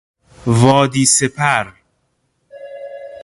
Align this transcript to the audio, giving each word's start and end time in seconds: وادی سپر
وادی 0.59 1.05
سپر 1.05 1.73